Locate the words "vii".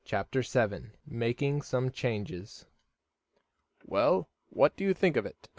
0.41-0.93